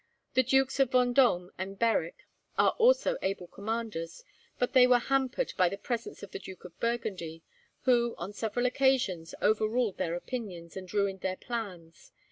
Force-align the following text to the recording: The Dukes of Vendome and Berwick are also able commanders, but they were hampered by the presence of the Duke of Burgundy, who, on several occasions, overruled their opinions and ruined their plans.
The 0.33 0.41
Dukes 0.41 0.79
of 0.79 0.89
Vendome 0.93 1.51
and 1.59 1.77
Berwick 1.77 2.23
are 2.57 2.71
also 2.79 3.17
able 3.21 3.45
commanders, 3.45 4.23
but 4.57 4.73
they 4.73 4.87
were 4.87 4.97
hampered 4.97 5.53
by 5.57 5.69
the 5.69 5.77
presence 5.77 6.23
of 6.23 6.31
the 6.31 6.39
Duke 6.39 6.65
of 6.65 6.79
Burgundy, 6.79 7.43
who, 7.81 8.15
on 8.17 8.33
several 8.33 8.65
occasions, 8.65 9.35
overruled 9.43 9.97
their 9.97 10.15
opinions 10.15 10.75
and 10.75 10.91
ruined 10.91 11.21
their 11.21 11.37
plans. 11.37 12.13